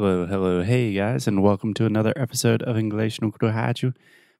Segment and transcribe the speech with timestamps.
[0.00, 3.92] Hello, hello, hey guys, and welcome to another episode of English no.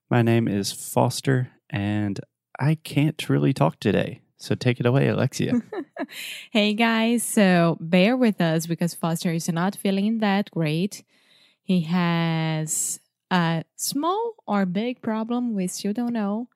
[0.08, 2.18] My name is Foster, and
[2.58, 4.22] I can't really talk today.
[4.38, 5.60] So take it away, Alexia.
[6.50, 11.04] hey guys, so bear with us because Foster is not feeling that great.
[11.62, 12.98] He has
[13.30, 16.48] a small or big problem, we still don't know,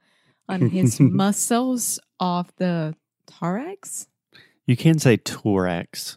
[0.49, 2.97] on his muscles of the
[3.27, 4.07] thorax.
[4.65, 6.17] you can say thorax.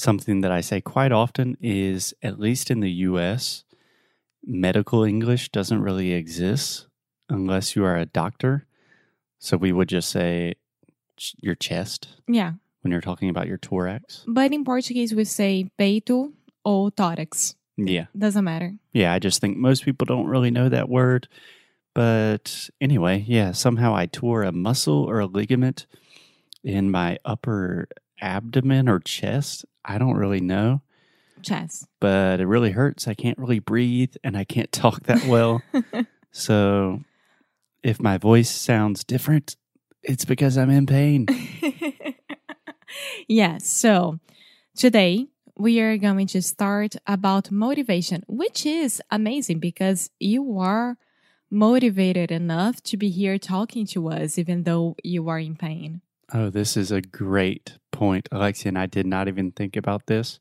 [0.00, 3.64] Something that I say quite often is, at least in the US,
[4.44, 6.86] medical English doesn't really exist
[7.28, 8.66] unless you are a doctor.
[9.38, 10.54] So we would just say
[11.42, 14.24] your chest Yeah, when you're talking about your thorax.
[14.26, 16.32] but in Portuguese we say peito
[16.64, 17.54] or thorax.
[17.76, 18.06] Yeah.
[18.16, 18.72] Doesn't matter.
[18.92, 21.28] Yeah, I just think most people don't really know that word.
[21.94, 25.86] But anyway, yeah, somehow I tore a muscle or a ligament
[26.64, 27.88] in my upper
[28.20, 29.64] abdomen or chest.
[29.84, 30.82] I don't really know,
[31.42, 31.86] Chess.
[32.00, 33.08] but it really hurts.
[33.08, 35.62] I can't really breathe and I can't talk that well.
[36.30, 37.00] so
[37.82, 39.56] if my voice sounds different,
[40.02, 41.26] it's because I'm in pain.
[43.28, 44.18] yes, so
[44.76, 50.96] today we are going to start about motivation, which is amazing because you are
[51.50, 56.00] motivated enough to be here talking to us, even though you are in pain.
[56.32, 60.38] Oh, this is a great point, Alexia, and I did not even think about this.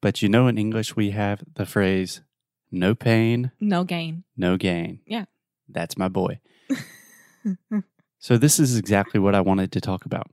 [0.00, 2.22] But you know, in English, we have the phrase
[2.70, 4.24] no pain, No gain.
[4.36, 5.00] no gain.
[5.06, 5.24] Yeah.
[5.68, 6.40] That's my boy.
[8.18, 10.30] so, this is exactly what I wanted to talk about.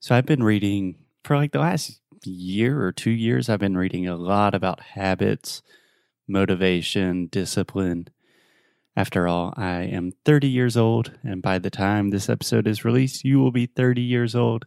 [0.00, 4.06] So, I've been reading for like the last year or two years, I've been reading
[4.06, 5.62] a lot about habits,
[6.26, 8.08] motivation, discipline.
[8.98, 13.24] After all, I am 30 years old, and by the time this episode is released,
[13.24, 14.66] you will be 30 years old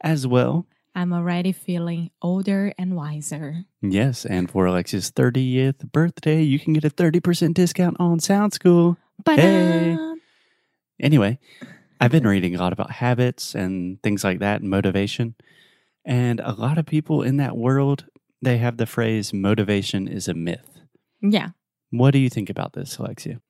[0.00, 0.68] as well.
[0.94, 3.64] I'm already feeling older and wiser.
[3.82, 8.96] Yes, and for Alexia's 30th birthday, you can get a 30% discount on Sound School.
[9.24, 9.98] But Hey.
[11.00, 11.40] Anyway,
[12.00, 15.34] I've been reading a lot about habits and things like that and motivation.
[16.04, 18.04] And a lot of people in that world,
[18.40, 20.78] they have the phrase motivation is a myth.
[21.20, 21.48] yeah.
[21.90, 23.40] What do you think about this, Alexia?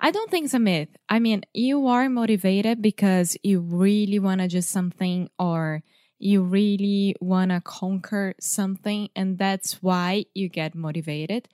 [0.00, 0.90] I don't think it's a myth.
[1.08, 5.82] I mean, you are motivated because you really want to do something or
[6.18, 11.48] you really want to conquer something, and that's why you get motivated.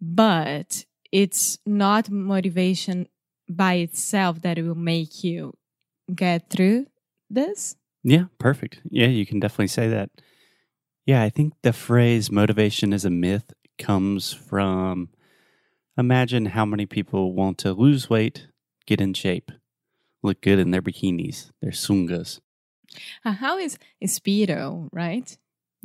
[0.00, 3.08] But it's not motivation
[3.48, 5.54] by itself that will make you
[6.14, 6.86] get through
[7.30, 7.76] this.
[8.02, 8.80] Yeah, perfect.
[8.90, 10.10] Yeah, you can definitely say that.
[11.06, 15.08] Yeah, I think the phrase motivation is a myth comes from
[15.98, 18.46] imagine how many people want to lose weight,
[18.86, 19.50] get in shape,
[20.22, 22.40] look good in their bikinis, their sungas.
[23.24, 25.36] Uh, How is is Speedo, right?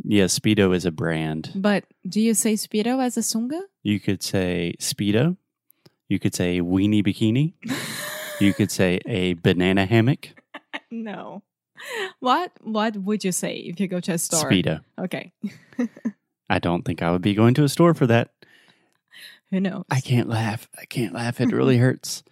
[0.04, 1.52] Yeah, Speedo is a brand.
[1.54, 3.62] But do you say Speedo as a sunga?
[3.84, 5.38] You could say Speedo.
[6.10, 7.54] You could say weenie bikini.
[8.40, 10.30] You could say a banana hammock.
[10.92, 11.42] No.
[12.20, 14.50] What what would you say if you go to a store?
[14.50, 14.82] Speedo.
[15.00, 15.34] Okay.
[16.50, 18.30] I don't think I would be going to a store for that.
[19.54, 19.84] Who knows?
[19.88, 20.68] I can't laugh.
[20.76, 21.40] I can't laugh.
[21.40, 22.24] It really hurts.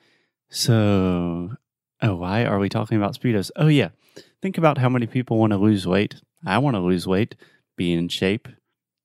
[0.50, 1.52] So,
[2.02, 3.52] oh, why are we talking about Speedos?
[3.56, 3.90] Oh, yeah.
[4.42, 6.16] Think about how many people want to lose weight.
[6.44, 7.36] I want to lose weight,
[7.78, 8.48] be in shape,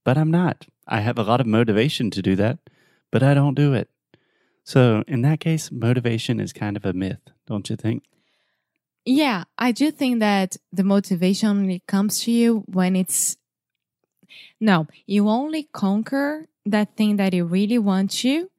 [0.03, 0.66] but I'm not.
[0.88, 2.59] I have a lot of motivation to do that,
[3.12, 3.91] but I don't do it.
[4.65, 8.04] So, in that case, motivation is kind of a myth, don't you think?
[9.04, 13.37] Yeah, I do think that the motivation only comes to you when it's
[14.61, 18.51] no, you only conquer that thing that you really want to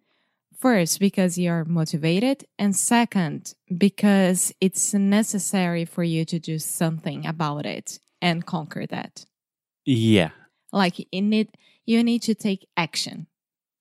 [0.57, 7.65] first because you're motivated and second because it's necessary for you to do something about
[7.65, 9.25] it and conquer that.
[9.85, 10.31] Yeah.
[10.71, 11.49] Like you need
[11.85, 13.27] you need to take action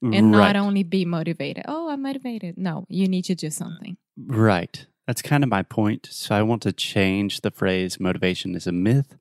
[0.02, 0.52] and right.
[0.52, 1.64] not only be motivated.
[1.66, 2.56] Oh, I'm motivated.
[2.56, 3.96] No, you need to do something.
[4.16, 4.86] Right.
[5.06, 6.08] That's kind of my point.
[6.10, 9.16] So I want to change the phrase motivation is a myth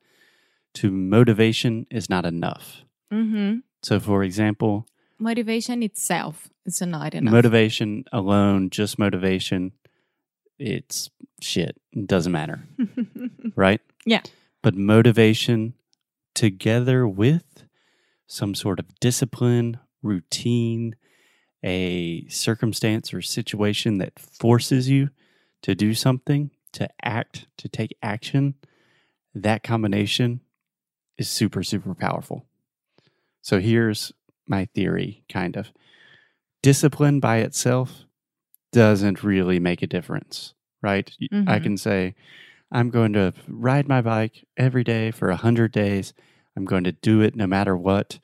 [0.75, 2.84] to motivation is not enough.
[3.12, 3.59] Mm-hmm.
[3.84, 4.88] So, for example,
[5.18, 7.32] Motivation itself is not enough.
[7.32, 9.72] motivation alone, just motivation,
[10.59, 11.09] it's
[11.41, 11.78] shit.
[11.94, 12.64] It doesn't matter,
[13.55, 13.79] right?
[14.05, 14.22] Yeah.
[14.61, 15.73] But motivation
[16.34, 17.64] together with
[18.28, 20.96] some sort of discipline, routine,
[21.64, 25.09] a circumstance or situation that forces you
[25.61, 28.55] to do something, to act, to take action,
[29.34, 30.41] that combination
[31.17, 32.46] is super, super powerful.
[33.41, 34.12] So here's
[34.47, 35.72] my theory, kind of.
[36.64, 38.06] Discipline by itself
[38.72, 41.12] doesn't really make a difference, right?
[41.22, 41.64] Y- I mm-hmm.
[41.64, 42.16] can say,
[42.72, 46.14] I'm going to ride my bike every day for 100 days.
[46.58, 48.20] I'm going to do it no matter what.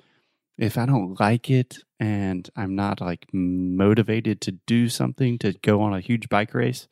[0.57, 5.81] if I don't like it and I'm not like motivated to do something to go
[5.81, 6.87] on a huge bike race,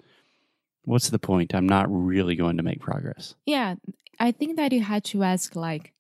[0.89, 1.53] what's the point?
[1.53, 3.35] I'm not really going to make progress.
[3.45, 3.75] Yeah,
[4.19, 5.93] I think that you had to ask, like,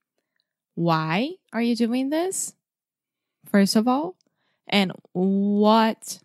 [0.73, 2.55] why are you doing this?
[3.51, 4.15] First of all,
[4.67, 6.19] and what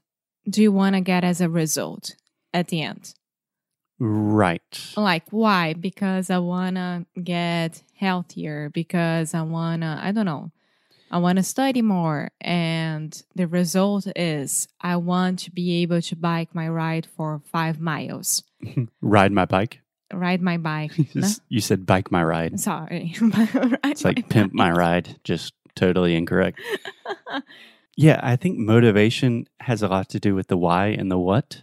[0.49, 2.17] do you want to get as a result
[2.55, 3.15] at the end?
[3.99, 4.93] Right.
[4.97, 5.75] Like, why?
[5.75, 10.53] Because I want to get healthier, because I want to, I don't know,
[11.11, 12.31] I want to study more.
[12.41, 17.79] And the result is I want to be able to bike my ride for five
[17.79, 18.43] miles,
[19.01, 19.81] Ride my bike.
[20.13, 20.93] ride my bike.
[21.15, 21.29] No?
[21.49, 22.59] You said bike my ride.
[22.61, 23.15] Sorry.
[23.21, 26.61] Ride It's like my pimp my ride, just totally incorrect.
[27.97, 31.63] Yeah, I think motivation has a lot to do with the why and the what.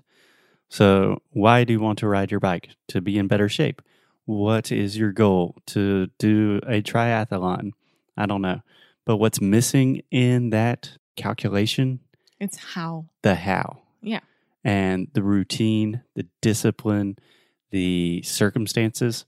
[0.70, 2.70] So, why do you want to ride your bike?
[2.90, 3.82] To be in better shape.
[4.26, 5.58] What is your goal?
[5.68, 7.72] To do a triathlon?
[8.16, 8.62] I don't know.
[9.06, 12.00] But what's missing in that calculation?
[12.40, 13.08] It's how.
[13.24, 13.80] The how.
[14.02, 14.22] Yeah.
[14.64, 17.18] And the routine, the discipline,
[17.72, 19.26] the circumstances,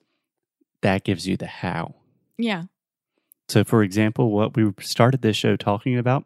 [0.81, 1.95] that gives you the how.
[2.37, 2.65] Yeah.
[3.47, 6.25] So, for example, what we started this show talking about,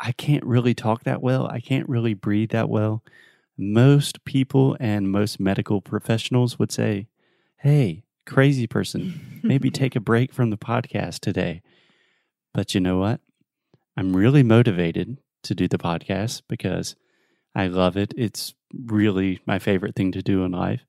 [0.00, 1.46] I can't really talk that well.
[1.46, 3.02] I can't really breathe that well.
[3.56, 7.08] Most people and most medical professionals would say,
[7.56, 11.62] Hey, crazy person, maybe take a break from the podcast today.
[12.54, 13.20] But you know what?
[13.96, 16.94] I'm really motivated to do the podcast because
[17.58, 18.14] I love it.
[18.16, 20.84] It's really my favorite thing to do in life.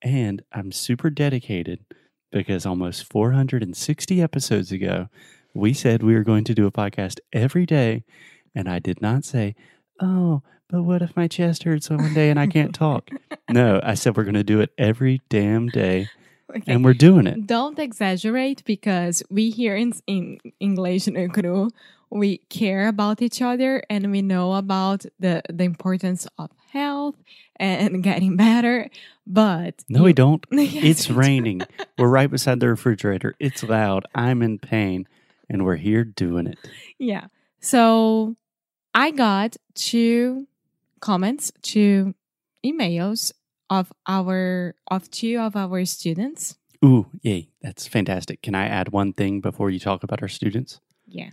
[0.00, 1.84] And I'm super dedicated
[2.30, 5.08] because almost 460 episodes ago,
[5.54, 8.04] we said we were going to do a podcast every day.
[8.54, 9.56] And I did not say,
[10.00, 13.10] Oh, but what if my chest hurts one day and I can't talk?
[13.50, 16.10] no, I said we're going to do it every damn day.
[16.56, 16.72] Okay.
[16.72, 17.46] And we're doing it.
[17.46, 21.70] Don't exaggerate because we here in, in English no crew,
[22.10, 27.16] we care about each other and we know about the, the importance of health
[27.56, 28.88] and getting better.
[29.26, 30.44] But No, we don't.
[30.52, 31.60] Yes, It's raining.
[31.98, 33.34] We're right beside the refrigerator.
[33.38, 34.06] It's loud.
[34.14, 35.06] I'm in pain.
[35.50, 36.58] And we're here doing it.
[36.98, 37.26] Yeah.
[37.60, 38.36] So
[38.94, 40.46] I got two
[41.00, 42.14] comments, two
[42.64, 43.32] emails
[43.70, 46.56] of our of two of our students.
[46.84, 47.50] Ooh, yay.
[47.60, 48.42] That's fantastic.
[48.42, 50.80] Can I add one thing before you talk about our students?
[51.06, 51.30] Yeah.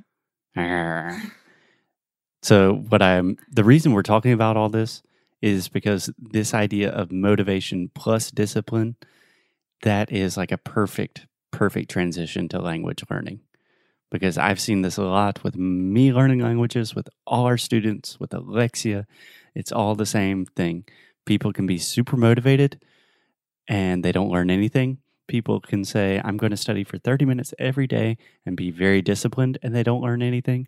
[2.41, 5.01] So, what I'm the reason we're talking about all this
[5.41, 8.95] is because this idea of motivation plus discipline
[9.83, 13.39] that is like a perfect perfect transition to language learning.
[14.11, 18.33] Because I've seen this a lot with me learning languages with all our students with
[18.33, 19.07] Alexia.
[19.55, 20.85] It's all the same thing.
[21.25, 22.79] People can be super motivated
[23.67, 24.99] and they don't learn anything.
[25.27, 29.01] People can say, I'm going to study for 30 minutes every day and be very
[29.01, 30.67] disciplined, and they don't learn anything.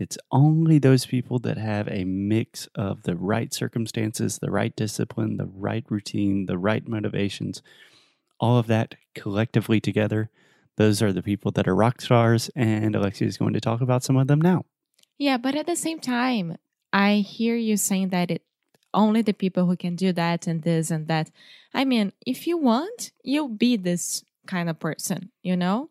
[0.00, 5.36] It's only those people that have a mix of the right circumstances, the right discipline,
[5.36, 7.62] the right routine, the right motivations,
[8.40, 10.30] all of that collectively together.
[10.76, 14.02] Those are the people that are rock stars, and Alexia is going to talk about
[14.02, 14.64] some of them now.
[15.16, 16.56] Yeah, but at the same time,
[16.92, 18.42] I hear you saying that it
[18.94, 21.30] only the people who can do that and this and that.
[21.74, 25.90] I mean, if you want, you'll be this kind of person, you know?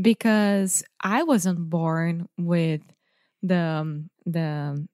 [0.00, 2.82] Because I wasn't born with
[3.42, 4.86] the um, the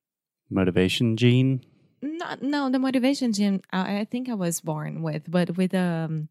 [0.51, 1.65] Motivation gene.
[2.03, 6.29] not no the motivation gene I, I think I was born with, but with um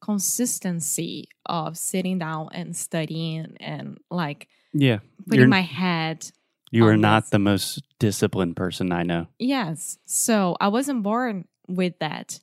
[0.00, 4.98] consistency of sitting down and studying and like Yeah.
[5.26, 6.30] putting You're- my head
[6.70, 7.30] You are oh, not this.
[7.30, 9.28] the most disciplined person I know.
[9.38, 9.98] Yes.
[10.04, 12.40] So I wasn't born with that.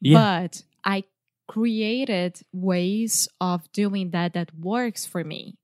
[0.00, 0.18] Yeah.
[0.18, 1.04] But I
[1.48, 5.58] created ways of doing that that works for me.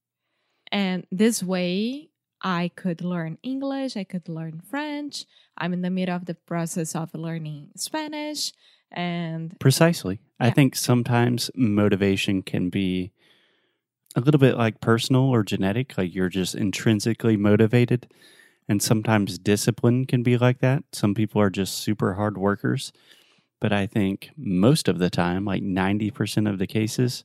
[0.71, 2.11] And this way
[2.43, 5.25] I could learn English, I could learn French.
[5.57, 8.53] I'm in the middle of the process of learning Spanish
[8.93, 10.21] and Precisely.
[10.39, 13.13] I think sometimes motivation can be
[14.17, 18.09] a little bit like personal or genetic, like you're just intrinsically motivated.
[18.69, 20.85] And sometimes discipline can be like that.
[20.93, 22.93] Some people are just super hard workers.
[23.61, 27.25] But I think most of the time, like 90% of the cases,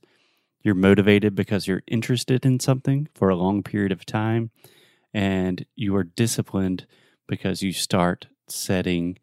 [0.62, 4.50] you're motivated because you're interested in something for a long period of time.
[5.12, 6.86] And you are disciplined
[7.28, 9.18] because you start setting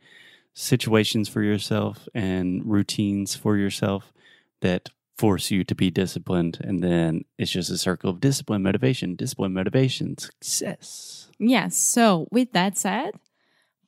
[0.53, 4.13] situations for yourself and routines for yourself
[4.61, 4.89] that
[5.21, 6.57] force you to be disciplined.
[6.67, 11.29] And then it's just a circle of discipline, motivation, discipline, motivation, success.
[11.39, 11.77] yes.
[11.77, 13.11] So with that said,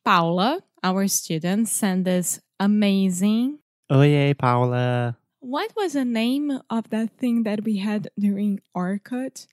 [0.05, 3.59] Paula, our student, sent this amazing
[3.89, 5.17] Oh, yeah, Paula.
[5.39, 9.47] What was the name of that thing that we had during Orkut?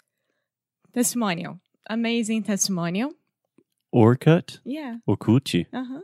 [0.94, 1.60] testimonial.
[1.88, 3.10] Amazing testimonial.
[3.94, 4.98] Orkut Yeah.
[5.06, 5.66] or Kuchi.
[5.72, 6.00] Uh huh.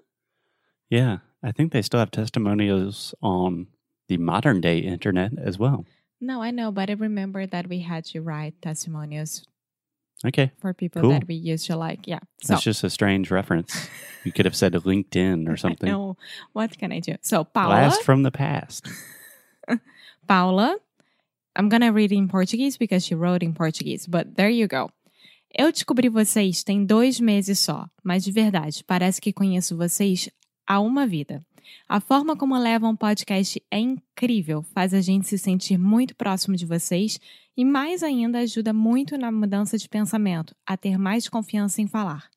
[0.90, 3.66] Yeah, I think they still have testimonials on
[4.08, 5.84] the modern day internet as well.
[6.20, 9.44] No, I know, but I remember that we had to write testimonials
[10.25, 11.10] Okay, for people Cool.
[11.10, 12.06] that we used to like.
[12.06, 12.20] Yeah.
[12.42, 13.88] So that's just a strange reference.
[14.25, 15.90] You could have said LinkedIn or something.
[15.90, 16.16] No,
[16.54, 17.16] what can I do?
[17.20, 18.88] So Paula, Blast from the past.
[20.26, 20.78] Paula,
[21.54, 24.90] I'm gonna read in Portuguese because she wrote in Portuguese, but there you go.
[25.58, 30.28] Eu descobri vocês tem dois meses só, mas de verdade, parece que conheço vocês
[30.66, 31.44] há uma vida.
[31.88, 36.56] A forma como levam o podcast é incrível, faz a gente se sentir muito próximo
[36.56, 37.20] de vocês
[37.56, 42.28] e, mais ainda, ajuda muito na mudança de pensamento, a ter mais confiança em falar.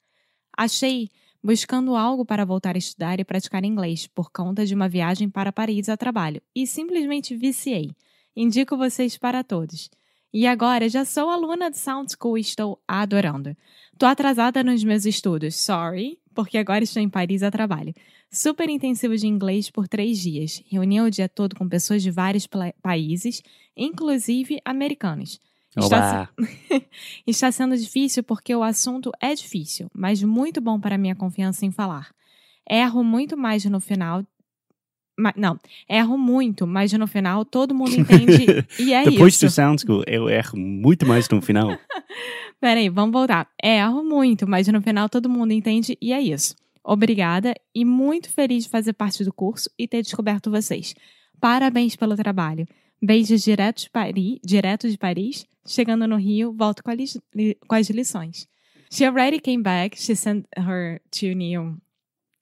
[0.58, 1.10] Achei
[1.44, 5.52] buscando algo para voltar a estudar e praticar inglês por conta de uma viagem para
[5.52, 7.92] Paris a trabalho e simplesmente viciei.
[8.36, 9.90] Indico vocês para todos.
[10.32, 13.58] E agora já sou aluna de Sound School e estou adorando.
[13.98, 17.94] Tô atrasada nos meus estudos, sorry, porque agora estou em Paris a trabalho.
[18.32, 20.64] Super intensivo de inglês por três dias.
[20.68, 22.48] Reunião o dia todo com pessoas de vários
[22.82, 23.42] países,
[23.76, 25.40] inclusive americanos.
[25.76, 26.30] Está, Olá.
[27.26, 31.72] Está sendo difícil porque o assunto é difícil, mas muito bom para minha confiança em
[31.72, 32.10] falar.
[32.70, 34.24] Erro muito mais no final.
[35.36, 38.66] não, erro muito, mas no final todo mundo entende.
[38.80, 39.46] e é Depois isso.
[39.46, 41.78] do Sound School, eu erro muito mais no final.
[42.62, 43.48] Peraí, vamos voltar.
[43.64, 46.56] Erro muito, mas no final todo mundo entende e é isso.
[46.92, 50.96] Obrigada e muito feliz de fazer parte do curso e ter descoberto vocês.
[51.40, 52.68] Parabéns pelo trabalho.
[53.02, 55.46] Beijos direto de Paris, direto de Paris.
[55.68, 58.48] Chegando no Rio, volto com, li- com as lições.
[58.92, 59.96] She already came back.
[60.02, 61.78] She sent her two new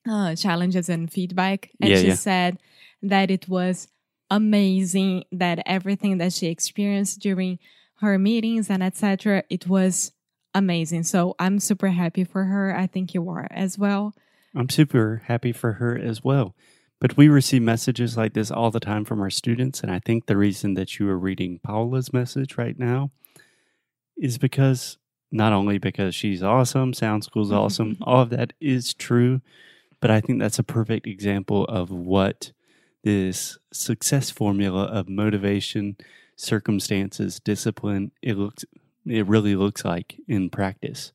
[0.08, 2.16] uh, challenges and feedback, and Yeah, she yeah.
[2.16, 2.58] said
[3.04, 3.89] that it was
[4.32, 5.25] amazing.
[5.32, 7.60] That everything that she experienced during
[8.01, 9.44] her meetings and etc.
[9.50, 10.13] It was
[10.54, 11.04] amazing.
[11.04, 12.74] So I'm super happy for her.
[12.74, 14.13] I think you are as well.
[14.58, 16.56] I'm super happy for her as well.
[17.00, 19.82] But we receive messages like this all the time from our students.
[19.82, 23.12] And I think the reason that you are reading Paula's message right now
[24.18, 24.98] is because
[25.32, 27.58] not only because she's awesome, Sound School's mm-hmm.
[27.58, 29.42] awesome, all of that is true.
[30.00, 32.52] But I think that's a perfect example of what
[33.04, 35.98] this success formula of motivation,
[36.36, 38.66] circumstances, discipline, it looks
[39.06, 41.14] it really looks like in practice.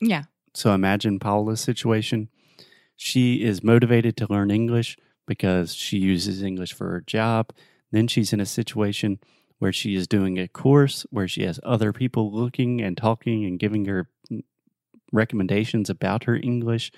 [0.00, 0.24] Yeah.
[0.52, 2.28] So imagine Paula's situation.
[2.96, 4.96] She is motivated to learn English
[5.26, 7.52] because she uses English for her job.
[7.90, 9.18] Then she's in a situation
[9.58, 13.58] where she is doing a course where she has other people looking and talking and
[13.58, 14.08] giving her
[15.12, 16.92] recommendations about her English.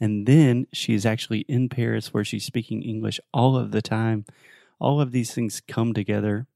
[0.00, 4.24] And then she's actually in Paris where she's speaking English all of the time.
[4.78, 6.46] All of these things come together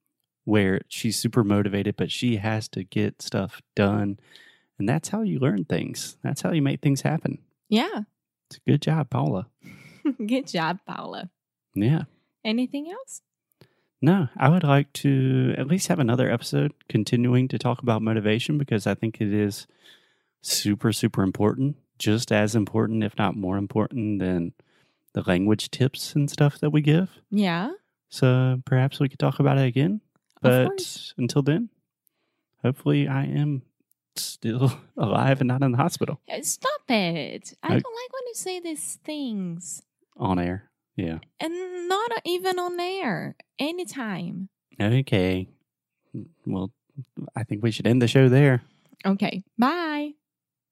[0.44, 4.18] where she's super motivated, but she has to get stuff done.
[4.78, 6.16] And that's how you learn things.
[6.22, 7.38] That's how you make things happen.
[7.68, 8.02] Yeah.
[8.48, 9.48] It's a good job, Paula.
[10.26, 11.30] Good job, Paula.
[11.74, 12.02] Yeah.
[12.44, 13.22] Anything else?
[14.02, 18.58] No, I would like to at least have another episode continuing to talk about motivation
[18.58, 19.66] because I think it is
[20.42, 21.76] super, super important.
[21.98, 24.52] Just as important, if not more important, than
[25.14, 27.08] the language tips and stuff that we give.
[27.30, 27.70] Yeah.
[28.10, 30.02] So perhaps we could talk about it again.
[30.42, 31.70] But until then,
[32.62, 33.62] hopefully I am
[34.16, 37.54] still alive and not in the hospital Stop it.
[37.62, 39.82] I I- don't like when you say these things.
[40.16, 40.70] on air.
[40.96, 41.18] Yeah.
[41.40, 43.34] And not even on air.
[43.58, 44.48] Anytime.
[44.80, 45.48] Okay.
[46.46, 46.70] Well,
[47.34, 48.62] I think we should end the show there.
[49.04, 49.42] Okay.
[49.58, 50.12] Bye.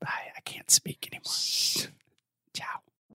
[0.00, 0.28] Bye.
[0.36, 1.90] I can't speak anymore.
[2.52, 2.80] Ciao.